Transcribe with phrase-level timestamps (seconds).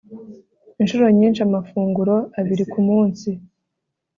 [0.81, 3.29] Inshuro nyinshi amafunguro abiri ku munsi